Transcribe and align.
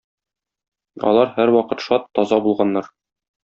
Алар 1.11 1.31
һәрвакыт 1.37 1.87
шат, 1.89 2.11
таза 2.21 2.43
булганнар. 2.51 2.93